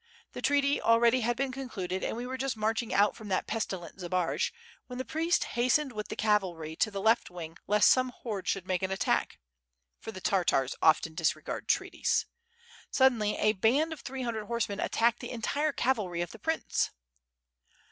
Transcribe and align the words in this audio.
The 0.33 0.41
treaty 0.41 0.81
already 0.81 1.21
had 1.21 1.37
been 1.37 1.51
concluded 1.51 2.03
and 2.03 2.17
we 2.17 2.25
were 2.25 2.35
just 2.35 2.57
marching 2.57 2.91
out 2.91 3.15
from 3.15 3.27
that 3.27 3.45
pestilent 3.45 3.99
Zbaraj, 3.99 4.49
when 4.87 4.97
the 4.97 5.05
prince 5.05 5.43
hastened 5.43 5.91
with 5.91 6.07
the 6.07 6.15
cavalry 6.15 6.75
to 6.77 6.89
the 6.89 6.99
left 7.03 7.29
wing 7.29 7.55
lest 7.67 7.87
some 7.91 8.09
horde 8.09 8.47
should 8.47 8.65
make 8.65 8.81
an 8.81 8.89
attack.... 8.89 9.37
for 9.99 10.11
the 10.11 10.19
Tartars 10.19 10.75
often 10.81 11.13
disregard 11.13 11.67
treaties.... 11.67 12.25
Suddenly 12.89 13.37
a 13.37 13.53
band 13.53 13.93
of 13.93 13.99
three 13.99 14.23
hundred 14.23 14.45
horsemen 14.45 14.79
attacked 14.79 15.19
the 15.19 15.29
entire 15.29 15.71
cavalry 15.71 16.21
of 16.21 16.31
the 16.31 16.39
prince." 16.39 16.89